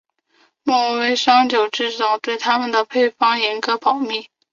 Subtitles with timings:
[0.63, 1.13] 威末
[1.47, 4.25] 酒制造商对他们的配方严格保密。